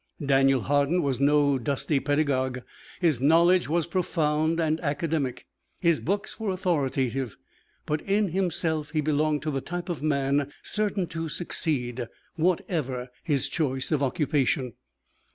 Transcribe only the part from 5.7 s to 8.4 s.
his books were authoritative, but in